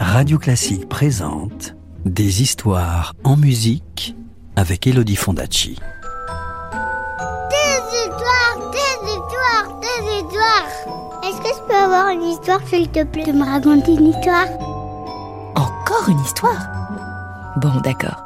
[0.00, 4.16] Radio Classique présente Des histoires en musique
[4.56, 5.78] avec Elodie Fondacci.
[7.50, 11.22] Des histoires, des histoires, des histoires.
[11.24, 14.46] Est-ce que je peux avoir une histoire, s'il te plaît, de me raconter une histoire?
[15.54, 16.66] Encore une histoire?
[17.56, 18.24] Bon, d'accord.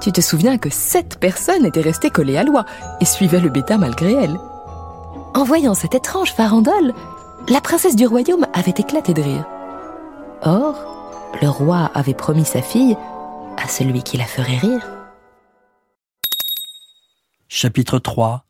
[0.00, 2.64] Tu te souviens que sept personnes étaient restées collées à loi
[3.00, 4.38] et suivaient le bêta malgré elles.
[5.34, 6.94] En voyant cette étrange farandole,
[7.48, 9.44] la princesse du royaume avait éclaté de rire.
[10.42, 10.74] Or,
[11.42, 12.96] le roi avait promis sa fille
[13.58, 14.88] à celui qui la ferait rire.
[17.48, 18.44] Chapitre 3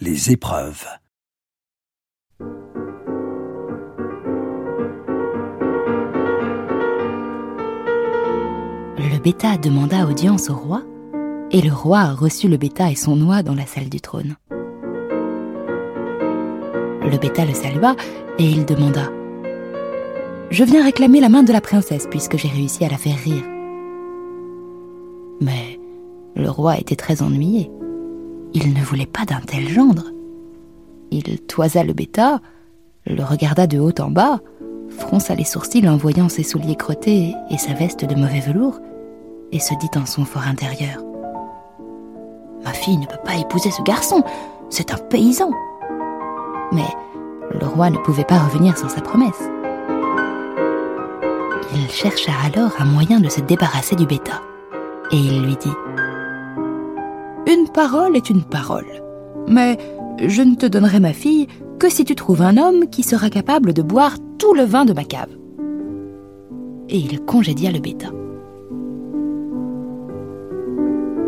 [0.00, 0.84] Les épreuves.
[8.98, 10.82] Le bêta demanda audience au roi,
[11.52, 14.34] et le roi reçut le bêta et son oie dans la salle du trône.
[17.00, 17.94] Le bêta le salua
[18.38, 19.10] et il demanda
[20.50, 23.44] Je viens réclamer la main de la princesse puisque j'ai réussi à la faire rire.
[25.40, 25.78] Mais
[26.36, 27.70] le roi était très ennuyé.
[28.54, 30.04] Il ne voulait pas d'un tel gendre.
[31.10, 32.40] Il toisa le bêta,
[33.06, 34.40] le regarda de haut en bas,
[34.88, 38.80] fronça les sourcils en voyant ses souliers crottés et sa veste de mauvais velours,
[39.52, 41.02] et se dit en son fort intérieur
[42.64, 44.22] Ma fille ne peut pas épouser ce garçon,
[44.70, 45.50] c'est un paysan.
[46.72, 46.88] Mais
[47.58, 49.42] le roi ne pouvait pas revenir sans sa promesse.
[51.74, 54.42] Il chercha alors un moyen de se débarrasser du bêta,
[55.12, 55.74] et il lui dit
[57.46, 59.02] Une parole est une parole,
[59.48, 59.76] mais
[60.18, 61.46] je ne te donnerai ma fille
[61.78, 64.92] que si tu trouves un homme qui sera capable de boire tout le vin de
[64.92, 65.30] ma cave.
[66.88, 68.08] Et il congédia le bêta.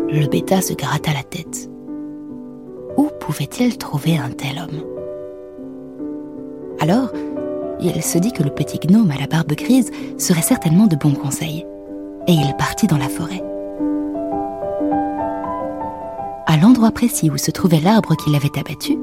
[0.09, 1.69] Le bêta se gratta la tête.
[2.97, 4.81] Où pouvait-il trouver un tel homme?
[6.81, 7.11] Alors,
[7.81, 11.13] il se dit que le petit gnome à la barbe grise serait certainement de bons
[11.13, 11.65] conseils,
[12.27, 13.43] et il partit dans la forêt.
[16.45, 18.97] À l'endroit précis où se trouvait l'arbre qui l'avait abattu,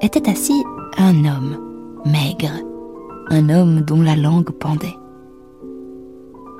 [0.00, 0.62] était assis
[0.98, 1.58] un homme,
[2.04, 2.52] maigre,
[3.30, 4.94] un homme dont la langue pendait.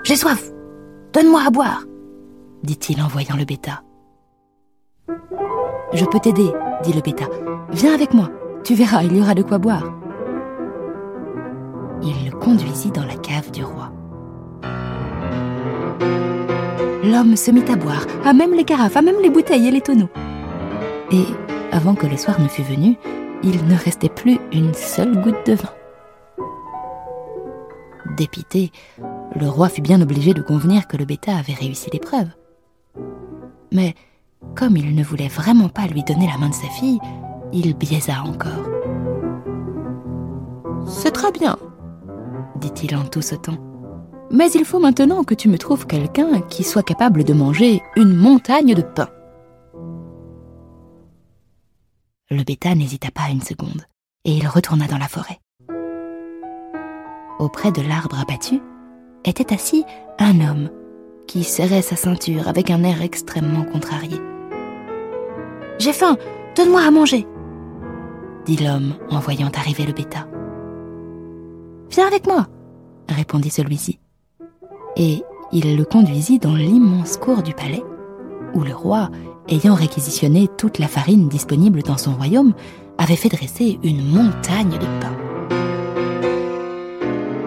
[0.02, 0.50] J'ai soif,
[1.12, 1.84] donne-moi à boire,
[2.62, 3.82] dit-il en voyant le bêta.
[5.92, 6.50] Je peux t'aider,
[6.82, 7.26] dit le bêta.
[7.70, 8.30] Viens avec moi,
[8.64, 9.84] tu verras, il y aura de quoi boire.
[12.40, 13.90] Conduisit dans la cave du roi.
[17.04, 19.80] L'homme se mit à boire, à même les carafes, à même les bouteilles et les
[19.80, 20.08] tonneaux.
[21.12, 21.26] Et,
[21.70, 22.96] avant que le soir ne fût venu,
[23.42, 25.72] il ne restait plus une seule goutte de vin.
[28.16, 28.72] Dépité,
[29.34, 32.28] le roi fut bien obligé de convenir que le bêta avait réussi l'épreuve.
[33.72, 33.94] Mais,
[34.54, 37.00] comme il ne voulait vraiment pas lui donner la main de sa fille,
[37.52, 38.68] il biaisa encore.
[40.86, 41.56] C'est très bien,
[42.64, 43.58] dit-il en tout sautant.
[44.30, 48.14] Mais il faut maintenant que tu me trouves quelqu'un qui soit capable de manger une
[48.14, 49.08] montagne de pain.
[52.30, 53.82] Le bêta n'hésita pas une seconde,
[54.24, 55.38] et il retourna dans la forêt.
[57.38, 58.60] Auprès de l'arbre abattu
[59.24, 59.84] était assis
[60.18, 60.70] un homme
[61.26, 64.18] qui serrait sa ceinture avec un air extrêmement contrarié.
[65.78, 66.16] J'ai faim,
[66.56, 67.26] donne-moi à manger,
[68.46, 70.26] dit l'homme en voyant arriver le bêta.
[71.90, 72.46] Viens avec moi,
[73.08, 73.98] répondit celui-ci.
[74.96, 75.22] Et
[75.52, 77.82] il le conduisit dans l'immense cour du palais,
[78.54, 79.10] où le roi,
[79.48, 82.54] ayant réquisitionné toute la farine disponible dans son royaume,
[82.98, 85.16] avait fait dresser une montagne de pain.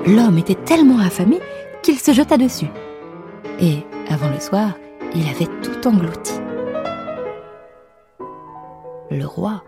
[0.06, 1.40] L'homme était tellement affamé
[1.84, 2.70] qu'il se jeta dessus.
[3.60, 3.80] Et,
[4.10, 4.72] avant le soir,
[5.16, 6.34] il avait tout englouti.
[9.10, 9.64] Le roi,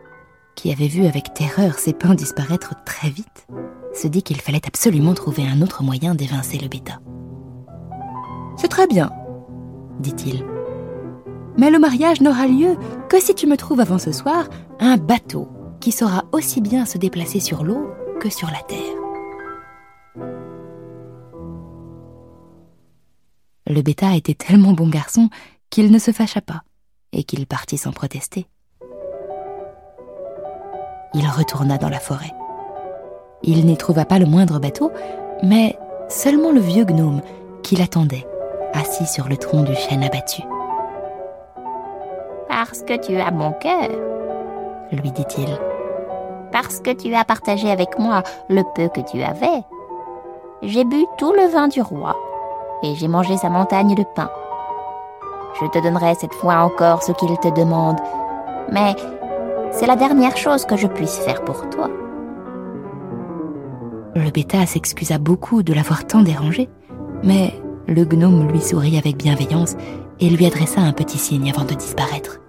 [0.60, 3.48] qui avait vu avec terreur ses pains disparaître très vite,
[3.94, 7.00] se dit qu'il fallait absolument trouver un autre moyen d'évincer le bêta.
[8.58, 9.10] C'est très bien,
[10.02, 10.46] dit-il.
[11.58, 12.76] Mais le mariage n'aura lieu
[13.08, 14.50] que si tu me trouves avant ce soir
[14.82, 15.48] un bateau
[15.80, 17.88] qui saura aussi bien se déplacer sur l'eau
[18.20, 18.80] que sur la terre.
[23.66, 25.30] Le bêta était tellement bon garçon
[25.70, 26.64] qu'il ne se fâcha pas
[27.14, 28.50] et qu'il partit sans protester.
[31.14, 32.34] Il retourna dans la forêt.
[33.42, 34.92] Il n'y trouva pas le moindre bateau,
[35.42, 35.78] mais
[36.08, 37.22] seulement le vieux gnome
[37.64, 38.28] qui l'attendait,
[38.74, 40.44] assis sur le tronc du chêne abattu.
[42.48, 43.90] Parce que tu as mon cœur,
[44.92, 45.50] lui dit-il.
[46.52, 49.64] Parce que tu as partagé avec moi le peu que tu avais.
[50.62, 52.16] J'ai bu tout le vin du roi
[52.84, 54.30] et j'ai mangé sa montagne de pain.
[55.60, 58.00] Je te donnerai cette fois encore ce qu'il te demande,
[58.72, 58.96] mais
[59.72, 61.90] c'est la dernière chose que je puisse faire pour toi.
[64.16, 66.70] Le bêta s'excusa beaucoup de l'avoir tant dérangé,
[67.24, 67.54] mais
[67.88, 69.76] le gnome lui sourit avec bienveillance
[70.20, 72.42] et lui adressa un petit signe avant de disparaître.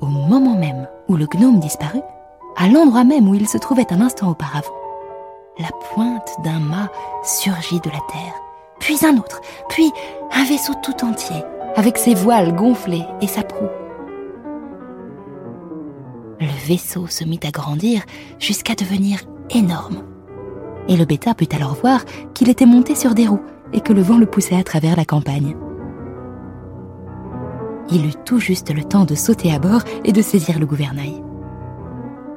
[0.00, 2.02] Au moment même où le gnome disparut,
[2.56, 4.74] à l'endroit même où il se trouvait un instant auparavant,
[5.58, 6.90] la pointe d'un mât
[7.22, 8.34] surgit de la terre,
[8.80, 9.92] puis un autre, puis
[10.32, 11.42] un vaisseau tout entier,
[11.76, 13.68] avec ses voiles gonflées et sa proue.
[16.64, 18.02] Vaisseau se mit à grandir
[18.38, 19.20] jusqu'à devenir
[19.50, 20.02] énorme.
[20.88, 24.02] Et le bêta put alors voir qu'il était monté sur des roues et que le
[24.02, 25.56] vent le poussait à travers la campagne.
[27.90, 31.22] Il eut tout juste le temps de sauter à bord et de saisir le gouvernail.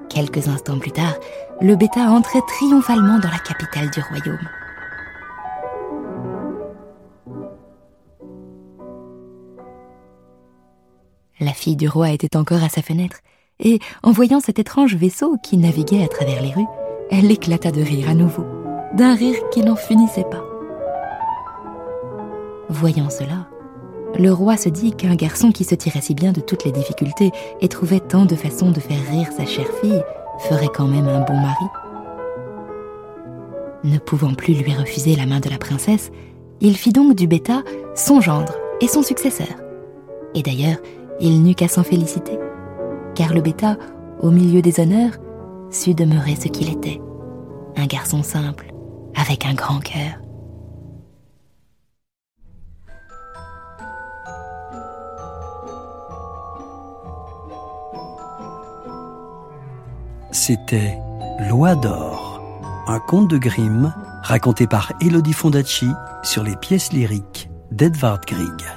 [0.10, 1.16] Quelques instants plus tard,
[1.62, 4.48] le bêta entrait triomphalement dans la capitale du royaume.
[11.40, 13.20] La fille du roi était encore à sa fenêtre,
[13.59, 16.68] et en voyant cet étrange vaisseau qui naviguait à travers les rues,
[17.09, 18.45] elle éclata de rire à nouveau,
[18.94, 20.44] d'un rire qui n'en finissait pas.
[22.69, 23.48] Voyant cela,
[24.18, 27.31] le roi se dit qu'un garçon qui se tirait si bien de toutes les difficultés
[27.62, 30.01] et trouvait tant de façons de faire rire sa chère fille
[30.39, 31.65] ferait quand même un bon mari.
[33.83, 36.12] Ne pouvant plus lui refuser la main de la princesse,
[36.62, 37.63] il fit donc du bêta
[37.95, 39.48] son gendre et son successeur.
[40.36, 40.77] Et d'ailleurs,
[41.19, 42.38] il n'eut qu'à s'en féliciter,
[43.18, 43.78] car le bêta,
[44.22, 45.14] au milieu des honneurs,
[45.72, 47.02] sut demeurer ce qu'il était,
[47.75, 48.72] un garçon simple,
[49.16, 50.19] avec un grand cœur.
[60.30, 61.00] C'était
[61.50, 62.40] Loi d'or,
[62.88, 63.92] un conte de Grimm
[64.22, 65.90] raconté par Elodie Fondacci
[66.22, 68.77] sur les pièces lyriques d'Edvard Grieg.